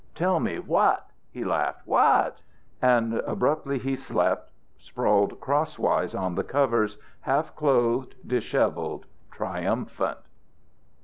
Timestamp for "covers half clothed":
6.43-8.15